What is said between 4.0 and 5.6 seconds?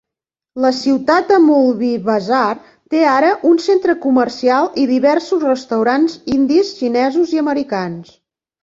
comercial i diversos